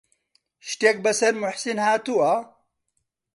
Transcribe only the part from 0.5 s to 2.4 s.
شتێک بەسەر موحسین هاتووە؟